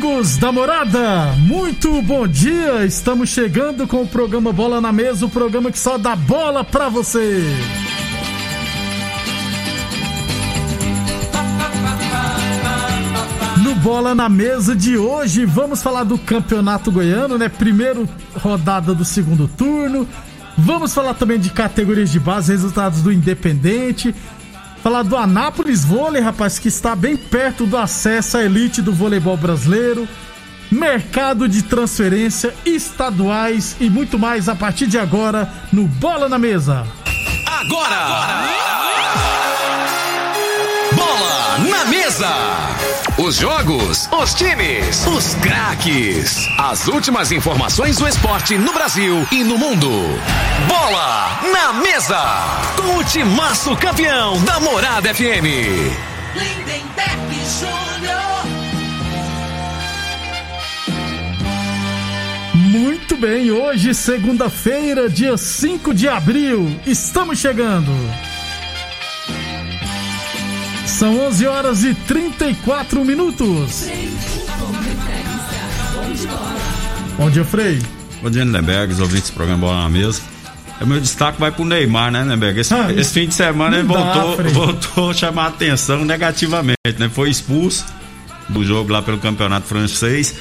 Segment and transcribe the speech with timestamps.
[0.00, 2.86] Amigos da morada, muito bom dia!
[2.86, 6.88] Estamos chegando com o programa Bola na Mesa o programa que só dá bola pra
[6.88, 7.44] você.
[13.62, 17.50] No Bola na Mesa de hoje, vamos falar do Campeonato Goiano, né?
[17.50, 20.08] Primeiro rodada do segundo turno.
[20.56, 24.14] Vamos falar também de categorias de base, resultados do Independente.
[24.82, 29.36] Falar do Anápolis Vôlei, rapaz, que está bem perto do acesso à elite do voleibol
[29.36, 30.08] brasileiro.
[30.70, 36.86] Mercado de transferência, estaduais e muito mais a partir de agora no Bola na Mesa.
[37.46, 38.06] Agora!
[38.06, 38.89] Bola
[42.20, 42.76] Mesa!
[43.16, 46.46] Os jogos, os times, os craques.
[46.58, 49.88] As últimas informações do esporte no Brasil e no mundo.
[50.68, 52.20] Bola na Mesa!
[52.76, 55.46] Com o timaço campeão da Morada FM.
[56.34, 58.44] Lindenberg Júnior.
[62.54, 67.90] Muito bem, hoje, segunda-feira, dia 5 de abril, estamos chegando.
[71.00, 73.86] São 11 horas e 34 minutos.
[77.16, 77.78] Bom dia, Frei.
[78.22, 80.20] Bom dia, Lindenberg, os ouvintes do programa Bola na Mesa.
[80.78, 82.60] O meu destaque vai pro Neymar, né, Lindenberg?
[82.60, 84.52] Esse, Ah, esse fim de semana ele dá, voltou, Frei.
[84.52, 87.08] voltou a chamar a atenção negativamente, né?
[87.10, 87.86] Foi expulso
[88.50, 90.34] do jogo lá pelo Campeonato Francês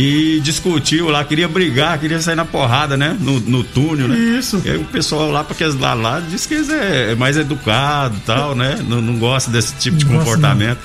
[0.00, 3.16] e discutiu lá, queria brigar, queria sair na porrada, né?
[3.18, 4.16] No, no túnel, né?
[4.16, 4.62] Isso.
[4.64, 8.16] E aí o pessoal lá, porque lá, lá diz que eles é, é mais educado
[8.16, 8.78] e tal, né?
[8.86, 10.78] Não, não gosta desse tipo de Não gosta, comportamento.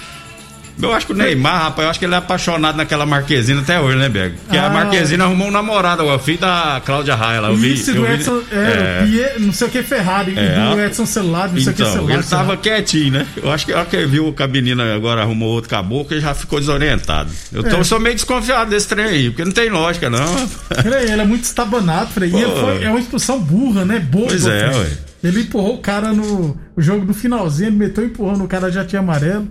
[0.82, 3.80] Eu acho que o Neymar, rapaz, eu acho que ele é apaixonado naquela Marquezine até
[3.80, 4.36] hoje, né, Berg?
[4.44, 4.66] Porque Ah.
[4.66, 7.50] a Marquezine arrumou um namorado, o filho da Cláudia Raia lá.
[7.50, 10.56] Eu vi, Isso, eu do vi- Edson, é, Pierre- não sei o que Ferrari, É,
[10.56, 12.14] do a- Edson Celular, não sei o que Então, celular.
[12.16, 13.28] ele tava quietinho, né?
[13.38, 16.14] Eu acho que a hora que ele viu que a menina agora arrumou outro caboclo,
[16.14, 17.30] ele já ficou desorientado.
[17.54, 17.84] Eu, tô, É.
[17.84, 20.36] sou meio desconfiado desse trem aí, porque não tem lógica, não.
[20.84, 22.32] Ele é muito estabanado, Frei.
[22.32, 24.00] E é uma expulsão burra, né?
[24.00, 24.26] Boba.
[24.28, 24.88] Pois é, ué.
[25.24, 28.84] Ele empurrou o cara no o jogo no finalzinho, ele meteu empurrando, o cara já
[28.84, 29.48] tinha amarelo.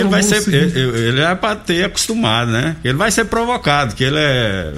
[0.00, 0.76] Ele vai Tomou ser.
[0.76, 2.76] Ele, é pra ter acostumado, né?
[2.84, 4.72] Ele vai ser provocado, que ele é.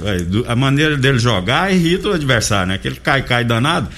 [0.47, 2.77] a maneira dele jogar irrita o adversário, né?
[2.77, 3.89] Que ele cai, cai danado.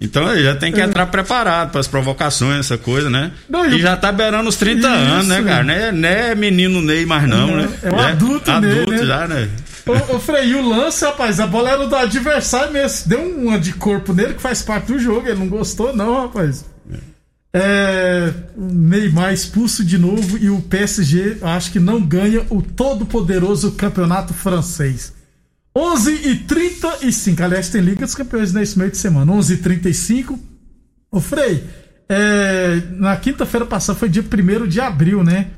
[0.00, 3.32] Então ele já tem que entrar preparado para as provocações, essa coisa, né?
[3.34, 3.52] É.
[3.52, 5.48] Não, e e já tá beirando os 30 anos, né, Isso.
[5.48, 5.64] cara?
[5.64, 7.68] Não é, não é menino Ney mais não, Não, né?
[7.82, 9.04] é um adulto Ney, Adulto né?
[9.04, 9.48] já, né?
[9.86, 13.08] Ô, ô Frei, e o lance, rapaz, a bola era do adversário mesmo.
[13.08, 15.26] Deu uma de corpo nele que faz parte do jogo.
[15.26, 16.64] Ele não gostou, não, rapaz.
[17.52, 23.72] É, Neymar expulso de novo e o PSG acho que não ganha o todo poderoso
[23.72, 25.14] campeonato francês.
[25.74, 29.32] 11 e 35 aliás, tem Liga dos Campeões nesse meio de semana.
[29.32, 30.38] 11 e 35
[31.10, 31.64] Ô Frei,
[32.08, 35.48] é, na quinta-feira passada foi dia 1 de abril, né?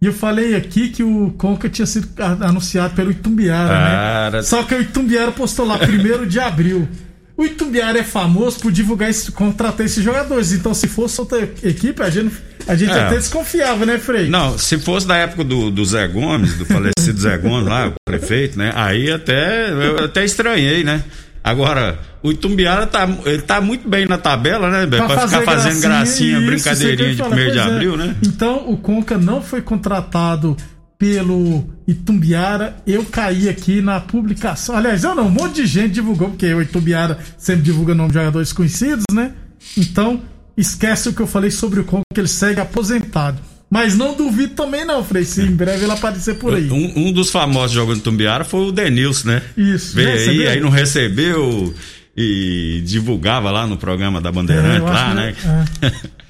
[0.00, 4.36] E eu falei aqui que o Conca tinha sido anunciado pelo Itumbiara, Cara.
[4.38, 4.42] né?
[4.42, 6.88] Só que o Itumbiara postou lá 1 de abril.
[7.36, 10.52] O Itumbiara é famoso por divulgar esse, contratar esses jogadores.
[10.52, 12.34] Então, se fosse outra equipe, a gente,
[12.66, 13.00] a gente É.
[13.04, 14.28] até desconfiava, né, Frei?
[14.28, 17.92] Não, se fosse da época do, do Zé Gomes, do falecido Zé Gomes lá, o
[18.04, 18.72] prefeito, né?
[18.74, 21.02] Aí até eu até estranhei, né?
[21.44, 25.06] Agora, o Itumbiara tá, ele tá muito bem na tabela, né, Beto?
[25.06, 27.62] Pra, ficar fazendo gracinha, isso, brincadeirinha isso de que eu 1 ia de é.
[27.62, 28.14] abril, né?
[28.24, 30.56] Então o Conca não foi contratado
[31.02, 32.76] pelo Itumbiara.
[32.86, 34.76] Eu caí aqui na publicação.
[34.76, 38.14] Aliás, eu não, um monte de gente divulgou, porque o Itumbiara sempre divulga nome de
[38.14, 39.32] jogadores conhecidos, né?
[39.76, 40.22] Então,
[40.56, 43.40] esquece o que eu falei sobre o Conca, que ele segue aposentado.
[43.68, 45.24] Mas não duvido também, não, Frei.
[45.24, 46.70] Se em breve ele aparecer por aí.
[46.70, 49.42] Um, um dos famosos jogando Tumbiara foi o Denilson, né?
[49.56, 50.40] Isso, Veio recebeu?
[50.42, 51.74] aí, aí não recebeu
[52.16, 55.34] e divulgava lá no programa da É, Bandeirante acho lá, né?
[55.82, 55.92] é.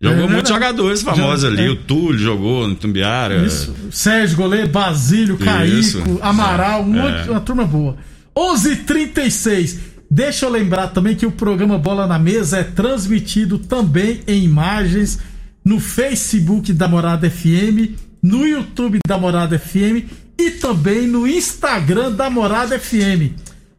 [0.00, 0.54] Jogou É muitos verdade.
[0.54, 1.66] jogadores famosos ali.
[1.66, 1.70] é.
[1.70, 3.44] O Túlio jogou no Tumbiara.
[3.46, 3.74] Isso.
[3.90, 5.98] Sérgio Goleiro, Basílio, Isso.
[6.02, 7.02] Caíco, Amaral, um É.
[7.18, 7.96] monte- uma turma boa.
[8.36, 9.78] 11:36.
[10.10, 15.18] Deixa eu lembrar também que o programa Bola na Mesa é transmitido também em imagens
[15.64, 20.04] no Facebook da Morada FM, no YouTube da Morada FM
[20.38, 23.32] e também no Instagram da Morada FM.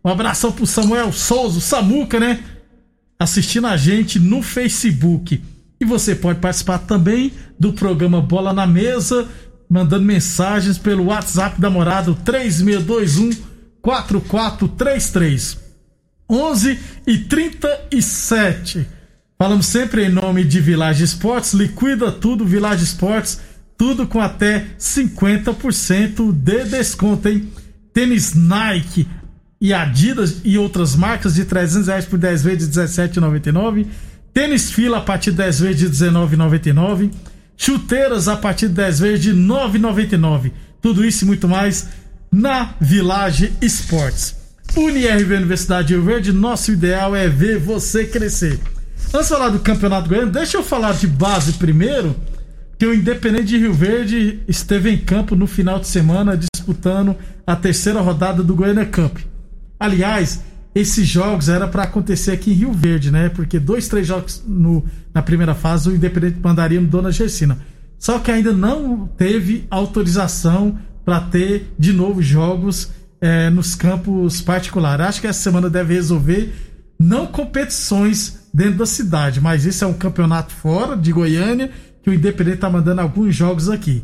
[0.04, 2.40] Um abração pro Samuel Souza, o Samuca, né?
[3.18, 5.42] assistindo a gente no Facebook.
[5.80, 9.28] E você pode participar também do programa Bola na Mesa,
[9.70, 13.32] mandando mensagens pelo WhatsApp da Morada 3621
[13.82, 15.66] 4433.
[16.30, 18.88] 11 e 37.
[19.38, 23.42] Falamos sempre em nome de Village Esportes, liquida tudo Village Esportes,
[23.78, 27.52] tudo com até 50% de desconto, hein?
[27.94, 29.08] Tênis Nike
[29.60, 33.88] e Adidas e outras marcas de 300 reais por 10 vezes de 17,99.
[34.36, 37.10] Tênis Fila a partir de 10 vezes de 19,99.
[37.56, 40.52] Chuteiras a partir de 10 vezes de 9,99.
[40.82, 41.88] Tudo isso e muito mais
[42.30, 44.36] na Village Esportes.
[44.76, 48.60] UniRV Universidade de Rio Verde, nosso ideal é ver você crescer.
[49.14, 52.14] Antes de falar do Campeonato Goiano, deixa eu falar de base primeiro,
[52.78, 57.16] que o Independente de Rio Verde esteve em campo no final de semana disputando
[57.48, 59.18] a terceira rodada do Goiânia Cup.
[59.80, 60.42] Aliás,
[60.76, 63.30] esses jogos era para acontecer aqui em Rio Verde, né?
[63.30, 64.84] Porque dois, três jogos no,
[65.14, 67.58] na primeira fase o Independente mandaria no Dona Gersina.
[67.98, 72.92] Só que ainda não teve autorização para ter de novo jogos
[73.22, 75.06] é, nos campos particulares.
[75.06, 76.54] Acho que essa semana deve resolver
[77.00, 81.72] não competições dentro da cidade, mas isso é um campeonato fora de Goiânia
[82.04, 84.04] que o Independente tá mandando alguns jogos aqui.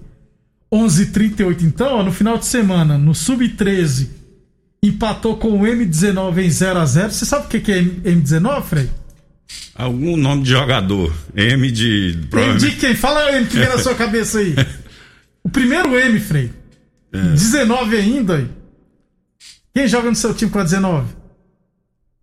[0.74, 4.21] 11:38 então, ó, no final de semana, no sub-13
[4.84, 8.90] empatou com o M19 em 0 a 0 Você sabe o que é M19, Frei?
[9.76, 11.14] Algum nome de jogador.
[11.36, 12.18] M de.
[12.32, 12.96] M de quem?
[12.96, 14.56] Fala M que vem na sua cabeça aí.
[15.44, 16.52] O primeiro M, Frei.
[17.12, 17.18] É.
[17.20, 18.36] 19 ainda.
[18.36, 18.48] Aí.
[19.74, 21.08] Quem joga no seu time com a 19?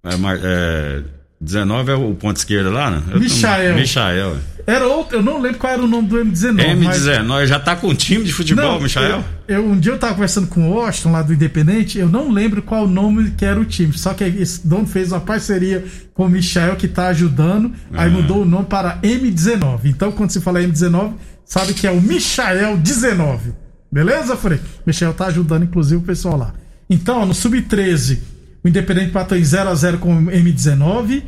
[0.04, 1.02] É, é,
[1.40, 3.02] 19 é o ponto esquerdo lá, né?
[3.19, 3.75] Michael.
[3.75, 3.81] Tô...
[3.81, 4.37] Michael.
[4.68, 6.56] Era outro, eu não lembro qual era o nome do M19.
[6.56, 7.48] M19, mas...
[7.48, 9.24] já tá com um time de futebol, não, Michael?
[9.48, 12.30] Eu, eu, um dia eu tava conversando com o Washington lá do Independente, eu não
[12.30, 13.96] lembro qual o nome que era o time.
[13.96, 15.82] Só que esse dono fez uma parceria
[16.12, 19.86] com o Michael que tá ajudando, aí mudou o nome para M19.
[19.86, 21.14] Então, quando se fala M19,
[21.46, 23.54] sabe que é o Michael 19.
[23.90, 24.60] Beleza, Frei?
[24.84, 26.52] Michel tá ajudando, inclusive, o pessoal lá.
[26.90, 28.18] Então, ó, no Sub-13,
[28.62, 31.22] o Independente empatou em 0x0 com o M19.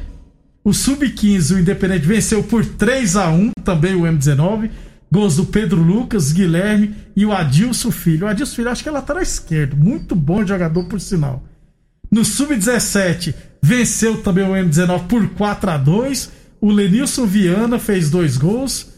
[0.62, 4.70] O Sub-15, o Independente venceu por 3 a 1 também o M19.
[5.12, 8.26] Gols do Pedro Lucas, Guilherme e o Adilson Filho.
[8.26, 9.76] O Adilson Filho, acho que é lateral esquerdo.
[9.76, 11.42] Muito bom jogador, por sinal.
[12.10, 16.30] No Sub-17, venceu também o M19 por 4 a 2
[16.60, 18.88] O Lenilson Viana fez dois gols.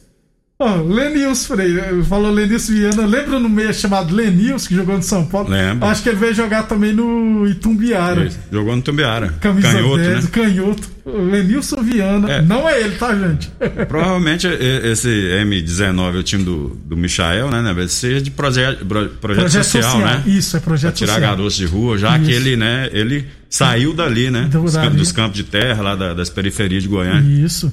[0.65, 5.27] Oh, Lenils Freire, falou Lenils Viana, lembra no meio chamado Lenils, que jogou no São
[5.27, 5.51] Paulo?
[5.51, 5.89] Lembro.
[5.89, 8.21] Acho que ele veio jogar também no Itumbiara.
[8.21, 9.35] Ele jogou no Itumbiara.
[9.41, 10.31] Camisa canhoto, 10, né?
[10.31, 10.93] canhoto.
[11.05, 12.43] Lenilson Viana, é.
[12.43, 13.51] não é ele, tá, gente?
[13.89, 17.61] Provavelmente esse M19 é o time do, do Michael, né?
[17.61, 17.89] né?
[17.89, 20.23] Ser de projeto, projeto, projeto social, social, né?
[20.27, 21.31] Isso, é projeto pra tirar social.
[21.31, 22.27] garotos de rua, já Isso.
[22.27, 24.49] que ele, né, ele saiu dali, né?
[24.49, 27.45] Dos campos, dos campos de terra, lá da, das periferias de Goiânia.
[27.45, 27.73] Isso.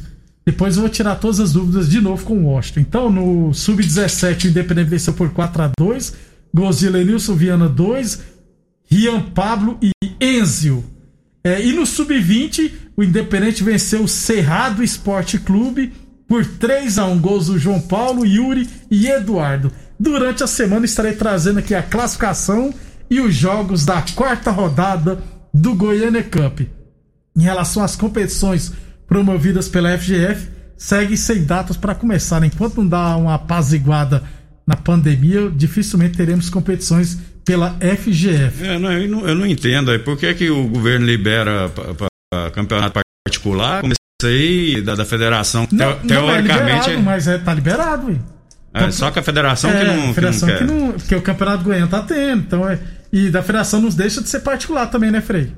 [0.50, 2.80] Depois eu vou tirar todas as dúvidas de novo com o Washington.
[2.80, 6.14] Então, no Sub-17, o Independente venceu por 4 a 2
[6.52, 8.20] Gols de Lenilson Viana 2,
[8.90, 10.84] Rian Pablo e Enzio.
[11.44, 15.94] É, e no Sub-20, o Independente venceu o Cerrado Esporte Clube
[16.28, 19.72] por 3 a 1 Gols do João Paulo, Yuri e Eduardo.
[20.00, 22.74] Durante a semana estarei trazendo aqui a classificação
[23.08, 26.62] e os jogos da quarta rodada do Goiânia Cup.
[27.38, 28.74] Em relação às competições
[29.10, 30.48] promovidas pela FGF
[30.78, 32.42] seguem sem datas para começar.
[32.44, 34.24] Enquanto não dá uma apaziguada
[34.66, 38.64] na pandemia, dificilmente teremos competições pela FGF.
[38.64, 41.68] É, não, eu, não, eu não entendo aí por que, que o governo libera
[42.30, 46.14] para campeonato particular, isso aí da, da federação, não, te, teoricamente.
[46.14, 48.20] Não é liberado, mas é, tá liberado?
[48.72, 51.16] É, só que a federação é, que não, a federação que não, que não Porque
[51.16, 52.78] o Campeonato Goiano tá tendo, então é.
[53.12, 55.52] E da federação nos deixa de ser particular também, né, Frei?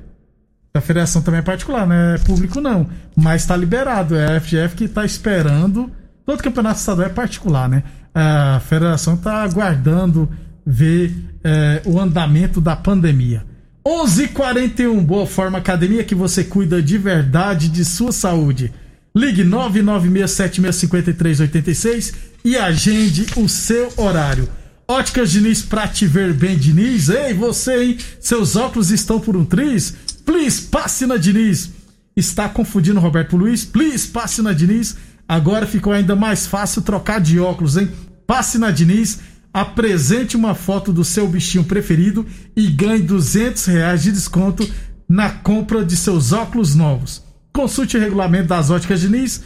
[0.74, 2.88] A federação também é particular, não é público não.
[3.14, 4.16] Mas está liberado.
[4.16, 5.90] É a FGF que está esperando.
[6.24, 7.82] Todo campeonato estadual é particular, né?
[8.14, 10.30] A federação está aguardando
[10.64, 11.12] ver
[11.44, 13.44] é, o andamento da pandemia.
[13.84, 18.72] 11:41 Boa Forma Academia que você cuida de verdade de sua saúde.
[19.14, 22.14] Ligue 996765386
[22.44, 24.48] e agende o seu horário.
[24.88, 27.08] Óticas Diniz pra te ver bem, Diniz.
[27.08, 27.96] Ei, você, hein?
[28.20, 29.94] Seus óculos estão por um triz?
[30.24, 31.70] Please, passe na Diniz.
[32.16, 33.64] Está confundindo Roberto Luiz?
[33.64, 34.96] Please, passe na Diniz.
[35.28, 37.90] Agora ficou ainda mais fácil trocar de óculos, hein?
[38.26, 39.18] Passe na Diniz,
[39.52, 42.24] apresente uma foto do seu bichinho preferido
[42.56, 44.66] e ganhe 200 reais de desconto
[45.08, 47.22] na compra de seus óculos novos.
[47.52, 49.42] Consulte o regulamento das óticas Diniz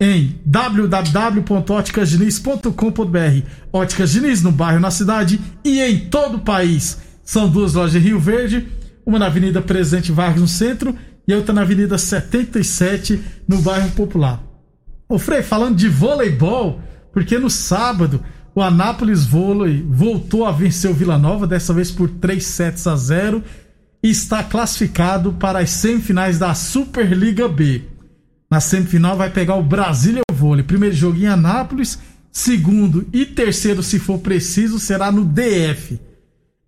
[0.00, 3.46] em www.óticasdiniz.com.br.
[3.72, 6.98] Óticas Diniz no bairro, na cidade e em todo o país.
[7.22, 8.66] São duas lojas em Rio Verde
[9.04, 14.42] uma na Avenida Presidente Vargas, no centro, e outra na Avenida 77, no bairro Popular.
[15.08, 16.80] Ô Frei, falando de voleibol,
[17.12, 18.22] porque no sábado
[18.54, 22.96] o Anápolis Vôlei voltou a vencer o Vila Nova, dessa vez por 3 sets a
[22.96, 23.42] 0
[24.02, 27.82] e está classificado para as semifinais da Superliga B.
[28.50, 30.64] Na semifinal vai pegar o Brasília Vôlei.
[30.64, 31.98] Primeiro jogo em Anápolis,
[32.32, 36.00] segundo e terceiro, se for preciso, será no DF.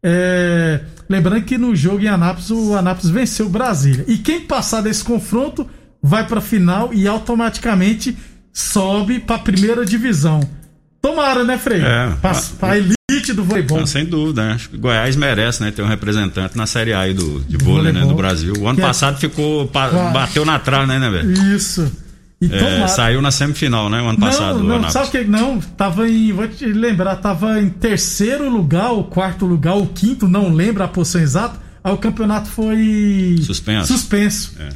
[0.05, 0.81] É...
[1.09, 4.05] Lembrando que no jogo em Anápolis, o Anápolis venceu o Brasília.
[4.09, 5.69] E quem passar desse confronto
[6.03, 8.17] vai para a final e automaticamente
[8.53, 10.41] sobe para a primeira divisão.
[11.01, 11.81] Tomara, né, Frei?
[11.81, 13.79] É, pra, pra elite do voleibol.
[13.79, 14.55] Não, sem dúvida, né?
[14.55, 15.71] Acho que Goiás merece, né?
[15.71, 18.03] Ter um representante na Série A do, de vôlei, né?
[18.07, 18.55] Do Brasil.
[18.59, 19.19] O ano que é passado é...
[19.19, 19.67] ficou.
[19.67, 21.33] bateu na trave, né, né, velho?
[21.55, 21.91] Isso.
[22.51, 24.01] É, saiu na semifinal, né?
[24.01, 24.63] O ano não, passado.
[24.63, 25.61] Não, sabe que não?
[25.61, 26.33] Tava em.
[26.33, 30.89] Vou te lembrar, tava em terceiro lugar, o quarto lugar, o quinto, não lembro a
[30.89, 31.61] posição exata.
[31.85, 33.37] Aí o campeonato foi.
[33.43, 33.93] Suspenso.
[33.93, 34.55] Suspenso.
[34.59, 34.69] É.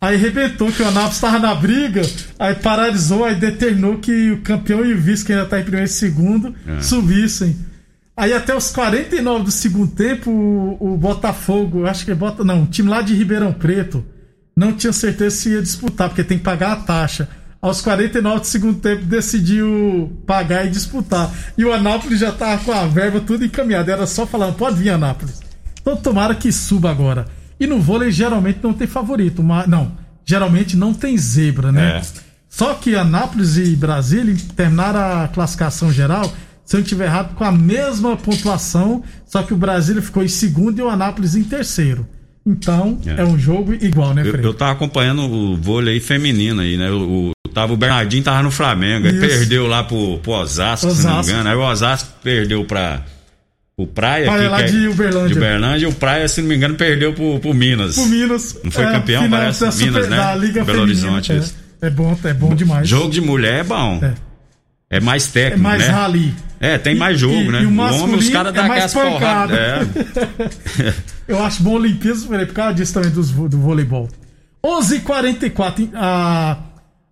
[0.00, 2.00] Aí arrebentou que o Anápolis estava na briga,
[2.38, 5.86] aí paralisou, aí determinou que o campeão e o vice, que ainda está em primeiro
[5.86, 6.80] e segundo, é.
[6.80, 7.54] subissem.
[8.16, 12.62] Aí até os 49 do segundo tempo, o, o Botafogo, acho que é Bota, não,
[12.62, 14.02] o time lá de Ribeirão Preto,
[14.60, 17.26] não tinha certeza se ia disputar, porque tem que pagar a taxa.
[17.62, 21.32] Aos 49 do segundo tempo decidiu pagar e disputar.
[21.56, 23.90] E o Anápolis já tava com a verba tudo encaminhada.
[23.90, 25.40] Era só falar, pode vir, Anápolis.
[25.80, 27.24] Então tomara que suba agora.
[27.58, 29.42] E no vôlei geralmente não tem favorito.
[29.42, 29.92] Mas, não,
[30.26, 31.96] geralmente não tem zebra, né?
[31.96, 32.02] É.
[32.46, 36.30] Só que Anápolis e Brasília terminaram a classificação geral,
[36.66, 40.28] se eu não estiver errado, com a mesma pontuação, só que o Brasília ficou em
[40.28, 42.06] segundo e o Anápolis em terceiro.
[42.46, 44.38] Então, é, é um jogo igual, né, Fred?
[44.38, 46.90] Eu, eu tava acompanhando o vôlei feminino aí, né?
[46.90, 51.02] O, o, tava, o Bernardinho tava no Flamengo, aí perdeu lá pro, pro Osasco, Osasco,
[51.02, 51.48] se não me engano.
[51.50, 53.04] Aí o Osasco perdeu pra
[53.80, 55.28] o Praia, Praia lá é de Uberlândia.
[55.28, 57.94] De Uberlândia, o Praia, se não me engano, perdeu pro, pro Minas.
[57.94, 58.58] Pro Minas.
[58.62, 59.62] Não foi é, campeão, parece.
[59.62, 60.16] Minas, super, né?
[60.18, 61.32] Da Liga Belo Horizonte.
[61.32, 62.86] É, é, bom, é bom demais.
[62.86, 63.98] Jogo de mulher é bom.
[64.02, 65.88] É, é mais técnico, É mais né?
[65.88, 66.34] rally.
[66.60, 67.62] É, tem mais jogo, e, né?
[67.62, 69.58] E o, o homem, os caras é dão aquelas porradas.
[69.58, 70.94] É.
[71.30, 73.22] Eu acho bom Olimpíadas, por causa disso também do
[73.56, 74.08] voleibol.
[74.64, 76.58] 11:44 h 44 a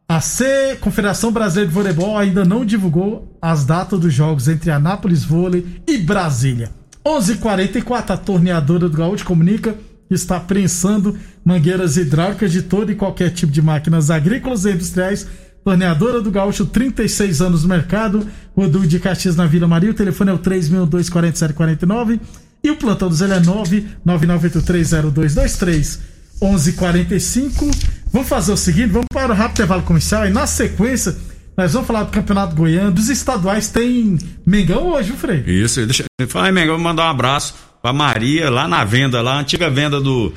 [0.09, 5.23] a C, Confederação Brasileira de Voleibol, ainda não divulgou as datas dos jogos entre Anápolis
[5.23, 6.71] Vôlei e Brasília.
[7.07, 9.77] 11:44 a torneadora do Gaúcho comunica
[10.09, 15.29] que está prensando mangueiras hidráulicas de todo e qualquer tipo de máquinas agrícolas e industriais.
[15.63, 18.27] Torneadora do Gaúcho, 36 anos no mercado.
[18.57, 19.93] Rodul de Caxias na Vila Maria.
[19.93, 22.19] O telefone é o 3.24749
[22.63, 25.99] e o plantão do Zé é 999830223.
[26.41, 27.69] 11:45.
[28.13, 31.17] Vamos fazer o seguinte, vamos para o rápido intervalo comercial e na sequência
[31.57, 35.43] nós vamos falar do Campeonato Goiano, dos estaduais tem Mengão hoje, viu, Frei?
[35.45, 39.41] Isso, deixa eu falar, Mengão, vou mandar um abraço pra Maria, lá na venda, lá,
[39.41, 40.33] antiga venda do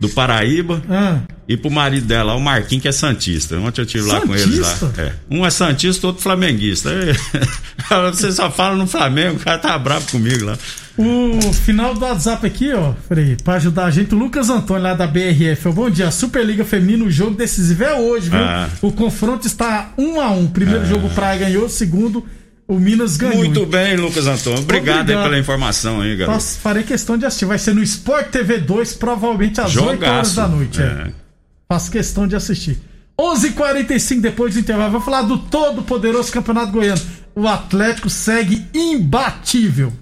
[0.00, 1.20] do Paraíba ah.
[1.46, 3.58] e pro marido dela, o Marquinhos, que é Santista.
[3.58, 4.78] Ontem eu tive lá com eles lá.
[4.96, 5.12] É.
[5.30, 6.90] Um é Santista, outro Flamenguista.
[8.10, 10.58] Você só fala no Flamengo, o cara tá bravo comigo lá.
[11.02, 14.92] O final do WhatsApp aqui, ó, Frei, pra ajudar a gente, o Lucas Antônio lá
[14.92, 15.70] da BRF.
[15.72, 18.38] Bom dia, Superliga Feminina, o jogo decisivo é hoje, viu?
[18.38, 18.68] Ah.
[18.82, 20.46] O confronto está um a um.
[20.46, 20.84] Primeiro ah.
[20.84, 22.22] jogo Praia ganhou, segundo
[22.68, 23.38] o Minas ganhou.
[23.38, 24.58] Muito bem, Lucas Antônio.
[24.58, 25.24] Obrigado, Obrigado.
[25.24, 26.38] pela informação aí, galera.
[26.38, 27.46] Farei questão de assistir.
[27.46, 29.92] Vai ser no Sport TV 2, provavelmente às Jogaço.
[29.92, 30.82] 8 horas da noite.
[30.82, 30.84] É.
[30.84, 31.06] É.
[31.66, 32.78] Faço questão de assistir.
[33.18, 34.92] 11:45 h 45 depois do intervalo.
[34.92, 37.00] Vou falar do todo poderoso Campeonato Goiano.
[37.34, 39.94] O Atlético segue imbatível.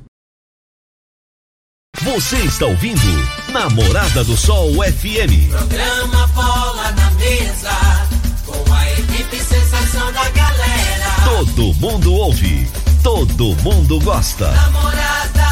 [1.99, 3.01] Você está ouvindo
[3.51, 5.51] Namorada do Sol FM.
[5.51, 7.71] Programa Bola na Mesa.
[8.47, 11.07] Com a equipe sensação da galera.
[11.25, 12.69] Todo mundo ouve,
[13.03, 14.49] todo mundo gosta.
[14.53, 15.49] Namorada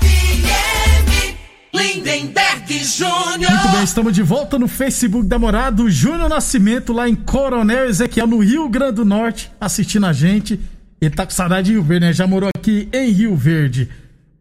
[0.00, 1.34] FM,
[1.72, 3.50] Lindenberg Júnior.
[3.50, 5.82] Muito bem, estamos de volta no Facebook da Morada.
[5.82, 10.60] O Júnior Nascimento, lá em Coronel Ezequiel, no Rio Grande do Norte, assistindo a gente.
[11.00, 12.12] Ele tá com saudade de Rio Verde, né?
[12.12, 13.88] Já morou aqui em Rio Verde.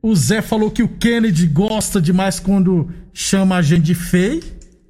[0.01, 4.41] O Zé falou que o Kennedy gosta demais quando chama a gente de feio.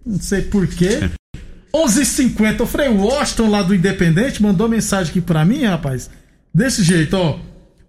[0.05, 1.09] Não sei porquê.
[1.73, 6.09] 11h50, o Frei Washington lá do Independente mandou mensagem aqui pra mim, rapaz.
[6.53, 7.39] Desse jeito, ó.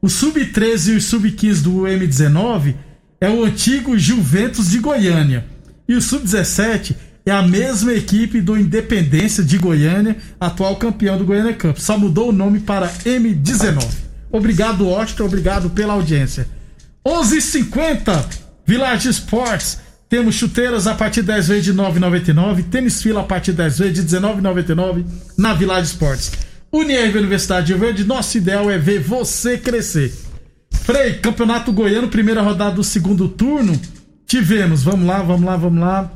[0.03, 2.75] O Sub-13 e o Sub-15 do M19
[3.21, 5.45] é o antigo Juventus de Goiânia.
[5.87, 6.97] E o Sub-17
[7.27, 11.77] é a mesma equipe do Independência de Goiânia, atual campeão do Goiânia Cup.
[11.77, 13.87] Só mudou o nome para M19.
[14.33, 15.25] Obrigado, Washington.
[15.25, 16.49] Obrigado pela audiência.
[17.07, 18.25] 11:50
[18.67, 19.79] Village Sports
[20.09, 22.65] temos chuteiras a partir de 10 vezes de 9,99.
[22.65, 25.05] Tênis fila a partir de 10 vezes de 19,99
[25.39, 26.33] na Village Sports.
[26.73, 30.13] Unirv Universidade de Verde, nosso ideal é ver você crescer.
[30.73, 33.81] Frei, Campeonato Goiano, primeira rodada do segundo turno.
[34.27, 36.11] Tivemos, vamos lá, vamos lá, vamos lá.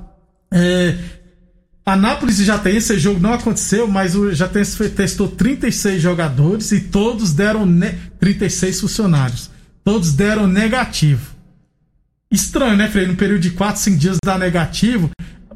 [0.53, 0.97] É,
[1.87, 4.31] Anápolis e Jataense, esse jogo não aconteceu, mas o
[4.97, 9.51] testou 36 jogadores e todos deram ne- 36 funcionários.
[9.85, 11.35] Todos deram negativo.
[12.31, 13.07] Estranho, né, Frei?
[13.07, 15.11] No período de 4, 5 dias dar negativo,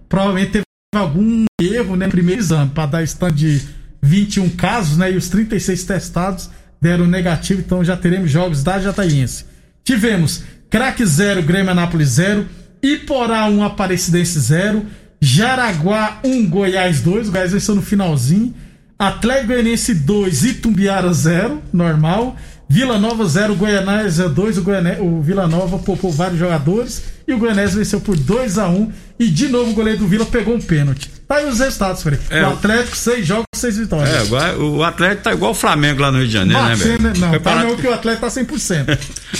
[0.09, 3.63] provavelmente teve algum erro né, no primeiro exame, para dar stand de
[4.03, 5.13] 21 casos, né?
[5.13, 9.45] E os 36 testados deram negativo, então já teremos jogos da Jataiense.
[9.83, 12.47] Tivemos Craque 0, Grêmio Anápolis 0,
[12.83, 14.85] Iporá 1, Aparecidense 0,
[15.21, 18.55] Jaraguá 1, Goiás 2, o Goiás venceu no finalzinho,
[18.99, 22.37] Atlético Goianiense 2, Itumbiara 0, normal,
[22.69, 27.39] Vila Nova 0, Goianésia 2, o, Goiané, o Vila Nova poupou vários jogadores e o
[27.39, 30.61] Goianésia venceu por 2 a 1 e de novo o goleiro do Vila pegou um
[30.61, 31.11] pênalti.
[31.27, 32.19] Tá aí os resultados, Frei.
[32.31, 34.31] É, o Atlético, 6 jogos, 6 vitórias.
[34.33, 37.19] É, o Atlético tá igual o Flamengo lá no Rio de Janeiro, né, Batendo, velho?
[37.21, 38.99] não, tá Campeonato- não que o Atlético tá 100%.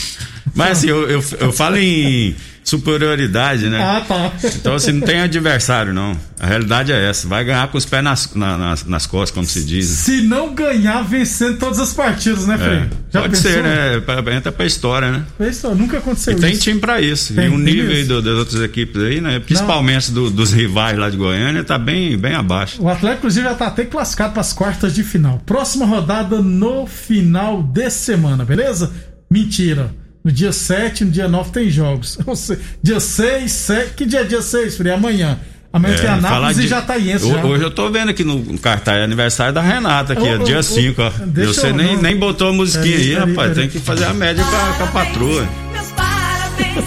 [0.55, 2.35] Mas assim, eu, eu, eu falo em
[2.69, 3.81] superioridade, né?
[3.83, 4.33] ah, tá.
[4.45, 6.17] Então, assim, não tem adversário, não.
[6.39, 7.27] A realidade é essa.
[7.27, 9.87] Vai ganhar com os pés nas, na- nas, nas costas, como se diz.
[9.87, 12.79] Se não ganhar, vencendo todas as partidas, né, Frei?
[13.15, 14.01] É, pode ser, né?
[14.01, 15.25] Pra- Entra pra história, né?
[15.49, 16.63] Isso nunca aconteceu E tem isso.
[16.63, 17.35] time pra isso.
[17.35, 19.41] Tem, e o tem nível aí do- das outras equipes aí, né?
[19.41, 22.81] Principalmente do- dos rivais lá de Goiânia, tá bem, bem abaixo.
[22.83, 25.43] O Atlético, inclusive, já tá até classificado para as quartas de final.
[25.45, 28.93] Próxima rodada no final de semana, beleza?
[29.31, 29.91] Mentira.
[30.29, 32.19] No dia 7 no dia 9 tem jogos.
[32.27, 33.95] Ou seja, dia 6, 7.
[33.95, 34.93] Que dia é dia 6, Frei?
[34.93, 35.39] Amanhã.
[35.73, 37.25] Amanhã tem falar Anápolis e de- Jataiense.
[37.25, 37.45] Ho- já.
[37.47, 40.45] Hoje eu tô vendo aqui no cartaz é aniversário da Renata, aqui, Ô, é ô,
[40.45, 41.11] dia ô, 5, ó.
[41.25, 43.37] deixa Você eu nem, não- nem botou a musiquinha aí, rapaz.
[43.37, 43.55] peraí.
[43.55, 45.49] Tem que fazer a média com a, com a patroa.
[45.73, 46.85] Meus parabéns.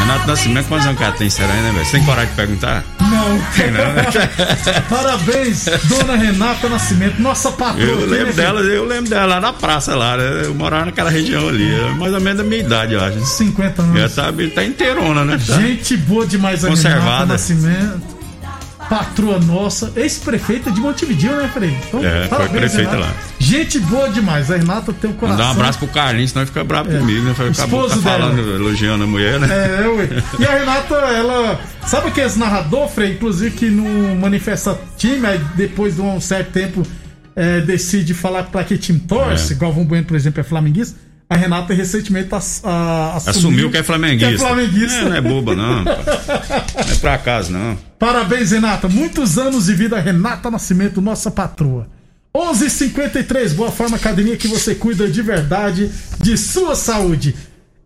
[0.00, 1.84] Renato Nascimento, quantos anos que ela tem, será, né, velho?
[1.84, 2.82] Você tem coragem de perguntar?
[3.18, 3.38] Não.
[3.56, 4.04] Tem não, né?
[4.88, 7.82] Parabéns, dona Renata Nascimento, nossa patroa.
[7.84, 10.42] Eu aqui, lembro né, dela, eu lembro dela lá na praça lá, né?
[10.44, 13.20] Eu morava naquela região ali, é mais ou menos da minha idade, eu acho.
[13.24, 14.14] 50 Já anos.
[14.14, 15.38] tá, tá inteirona, né?
[15.44, 15.54] Tá?
[15.60, 17.02] Gente boa demais a Conservada.
[17.04, 18.18] Renata Nascimento.
[18.88, 21.76] Patroa nossa, ex-prefeita de Montevideo, né, Frei?
[21.88, 23.10] Então, É, foi parabéns, prefeita Renata.
[23.12, 23.14] lá.
[23.48, 24.50] Gente boa demais.
[24.50, 25.38] A Renata tem um coração.
[25.38, 27.30] Mandar um abraço pro Carlinhos, senão ele fica bravo comigo, né?
[27.32, 27.50] Acabou
[27.86, 28.54] Esposo tá falando, dela.
[28.56, 29.48] elogiando a mulher, né?
[29.82, 30.08] É, ué.
[30.38, 31.60] E a Renata, ela.
[31.86, 33.12] Sabe aqueles narrador, Frei?
[33.12, 36.82] Inclusive que não manifesta time, aí depois de um certo tempo
[37.34, 39.56] é, decide falar pra que time torce, É.
[39.56, 40.98] Galvão Bueno, por exemplo, é flamenguista.
[41.30, 44.28] A Renata recentemente ass- a- assumiu, Assumiu que é flamenguista.
[44.28, 44.98] Que é flamenguista.
[44.98, 45.84] É, não é boba, não.
[45.84, 47.78] Não é pra acaso, não.
[47.98, 48.88] Parabéns, Renata.
[48.88, 51.86] Muitos anos de vida, Renata Nascimento, nossa patroa.
[52.34, 57.34] 11:53 Boa Forma Academia que você cuida de verdade de sua saúde.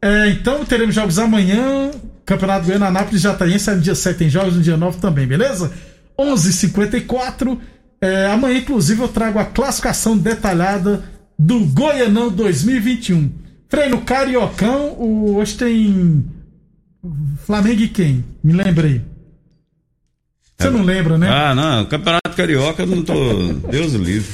[0.01, 1.91] É, então teremos jogos amanhã.
[2.25, 5.73] Campeonato Goiano Anápolis Jataense no dia 7 tem jogos, no dia 9 também, beleza?
[6.19, 7.59] 11:54
[8.03, 11.05] é, Amanhã, inclusive, eu trago a classificação detalhada
[11.39, 13.31] do Goianão 2021.
[13.69, 16.25] Frei no Cariocão, o, hoje tem
[17.47, 18.25] Flamengo e quem?
[18.43, 19.03] Me lembrei.
[20.59, 21.29] Você não lembra, né?
[21.31, 21.85] Ah, não.
[21.87, 23.15] Campeonato Carioca, eu não tô.
[23.71, 24.29] Deus livre.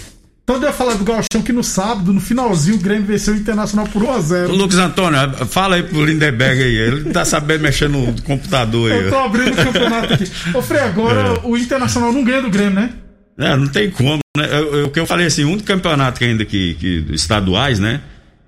[0.45, 3.37] Então eu ia falar do Galchão que no sábado, no finalzinho, o Grêmio venceu o
[3.37, 4.49] Internacional por 1x0.
[4.49, 6.75] Ô, Lucas Antônio, fala aí pro Lindenberg aí.
[6.75, 9.05] Ele tá sabendo mexer no computador aí.
[9.05, 10.25] Eu tô abrindo o campeonato aqui.
[10.55, 11.41] Ô, Frei, agora É.
[11.47, 12.91] o Internacional não ganha do Grêmio, né?
[13.39, 14.47] É, não tem como, né?
[14.87, 18.01] O que eu falei assim, um do campeonato que ainda que, que estaduais, né?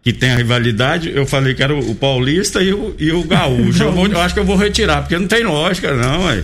[0.03, 3.23] Que tem a rivalidade, eu falei que era o, o Paulista e o, e o
[3.25, 3.83] Gaúcho.
[3.83, 6.43] eu, vou- eu acho que eu vou retirar, porque não tem lógica, não, ué.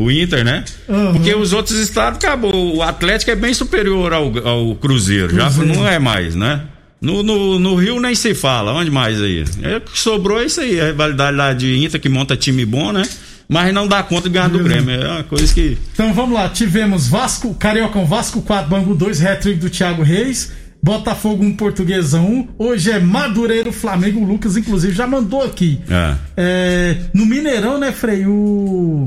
[0.00, 0.64] O Inter, né?
[0.88, 1.12] Uhum.
[1.12, 2.76] Porque os outros estados acabou.
[2.76, 5.74] O Atlético é bem superior ao, ao Cruzeiro, já Cruzeiro.
[5.74, 6.62] não é mais, né?
[7.00, 9.44] No, no, no Rio nem se fala, onde mais aí?
[9.62, 13.02] É, sobrou é isso aí, a rivalidade lá de Inter que monta time bom, né?
[13.48, 14.94] Mas não dá conta de ganhar do Grêmio.
[14.94, 15.76] É uma coisa que.
[15.92, 21.44] Então vamos lá, tivemos Vasco, Cariocão Vasco 4, Bangu 2, hat-trick do Thiago Reis, Botafogo
[21.44, 22.48] 1, Portuguesa 1.
[22.56, 25.80] Hoje é Madureiro, Flamengo, o Lucas inclusive já mandou aqui.
[25.90, 26.14] É.
[26.36, 29.06] É, no Mineirão, né, Frei, o,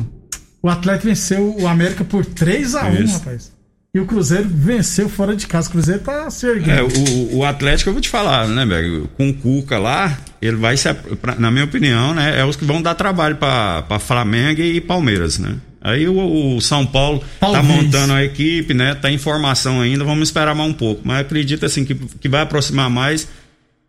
[0.64, 3.14] o Atlético venceu o América por 3x1, Isso.
[3.20, 3.52] rapaz.
[3.96, 5.68] E o Cruzeiro venceu fora de casa.
[5.68, 6.72] O Cruzeiro tá se erguendo.
[6.80, 9.08] É, o, o Atlético, eu vou te falar, né, Berg?
[9.16, 12.66] Com o Cuca lá, ele vai ser, pra- na minha opinião, né, é os que
[12.66, 15.58] vão dar trabalho pra pra Flamengo e Palmeiras, né?
[15.80, 17.66] Aí o, o São Paulo tá Talvez.
[17.68, 18.96] montando a equipe, né?
[18.96, 21.02] Tá em formação ainda, vamos esperar mais um pouco.
[21.04, 23.28] Mas acredito assim que, que vai aproximar mais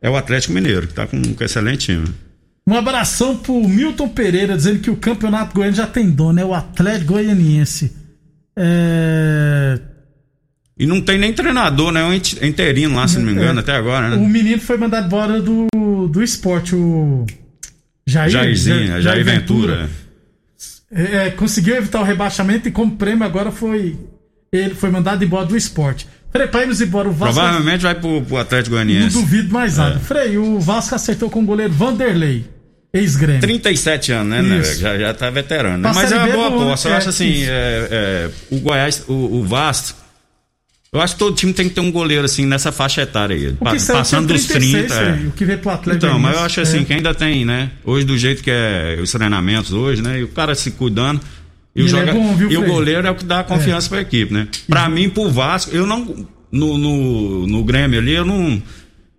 [0.03, 2.05] é o Atlético Mineiro, que tá com um excelente time.
[2.67, 6.55] Um abração pro Milton Pereira, dizendo que o Campeonato Goiano já tem dono, é o
[6.55, 7.93] Atlético Goianiense.
[8.57, 9.79] É...
[10.79, 12.01] E não tem nem treinador, né?
[12.01, 14.27] É um int- interino lá, se não me engano, até agora, O né?
[14.29, 15.67] menino foi mandado embora do,
[16.09, 17.25] do esporte, o
[18.07, 19.89] Jair, Jairzinho, Ja- Jair Ventura.
[20.91, 23.97] É, conseguiu evitar o rebaixamento e como prêmio agora foi
[24.53, 26.07] ele foi mandado embora do esporte.
[26.31, 27.35] Frei, pra irmos embora o Vasco.
[27.35, 29.17] Provavelmente vai pro, pro Atlético Não Goianiense.
[29.21, 29.83] duvido mais É.
[29.83, 29.99] nada.
[30.01, 32.45] Frei, o Vasco acertou com o goleiro Vanderlei.
[32.95, 33.41] Ex-Grêmio.
[33.41, 34.61] 37 anos, né, né?
[34.61, 34.81] Isso.
[34.81, 35.79] Já, já tá veterano.
[35.79, 35.93] Né?
[35.95, 36.57] Mas é uma é boa né?
[36.57, 36.89] aposta.
[36.89, 37.51] Eu É, acho assim, isso.
[37.51, 39.99] é, é, o Goiás, o, o Vasco.
[40.93, 43.53] Eu acho que todo time tem que ter um goleiro assim nessa faixa etária aí.
[43.55, 44.95] Pa- passando dos 36, 30.
[44.95, 45.27] é.
[45.27, 46.85] O que veio pro Atlético Então, mas eu acho assim, É.
[46.85, 47.71] que ainda tem, né?
[47.85, 50.21] Hoje, do jeito que é os treinamentos hoje, né?
[50.21, 51.21] E o cara se cuidando.
[51.75, 53.89] E, o, E ele é bom, viu, e o goleiro é o que dá confiança
[53.89, 54.47] pra equipe, né?
[54.69, 56.29] Pra mim, pro Vasco, eu não.
[56.53, 58.63] No, no, no Grêmio ali, eu não.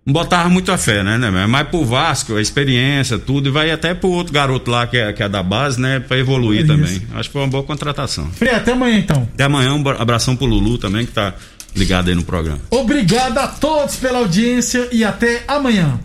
[0.06, 1.46] Não botava muita fé, né, né?
[1.48, 5.12] Mas pro Vasco, a experiência, tudo, e vai até pro outro garoto lá que é,
[5.12, 5.98] que é da base, né?
[5.98, 6.68] Pra evoluir Isso.
[6.68, 7.02] também.
[7.12, 8.30] Acho que foi uma boa contratação.
[8.30, 9.28] Frei, até amanhã então.
[9.34, 11.34] Até amanhã, um abração pro Lulu também, que tá
[11.74, 12.60] ligado aí no programa.
[12.70, 15.98] Obrigado a todos pela audiência e até amanhã.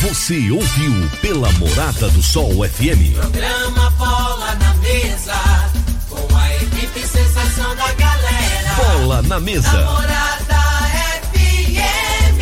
[0.00, 3.14] Você ouviu pela Morada do Sol FM.
[3.20, 5.70] Programa Bola na Mesa,
[6.10, 8.74] com a equipe sensação da galera.
[8.98, 9.70] Bola na mesa.